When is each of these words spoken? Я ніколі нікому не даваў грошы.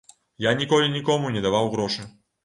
Я 0.43 0.53
ніколі 0.61 0.87
нікому 0.93 1.33
не 1.35 1.43
даваў 1.45 1.69
грошы. 1.75 2.07